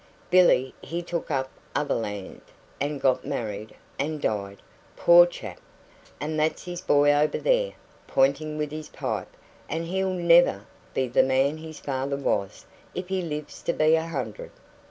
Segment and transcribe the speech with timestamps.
[0.31, 2.41] Billy, he took up other land,
[2.79, 4.63] and got married, and died,
[4.95, 5.59] poor chap!
[6.19, 7.73] And that's his boy over there,"
[8.07, 9.29] pointing with his pipe
[9.69, 14.49] "and he'll never be the man his father was, if he lives to a hundred."